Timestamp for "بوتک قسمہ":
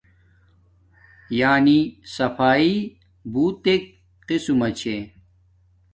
3.31-4.69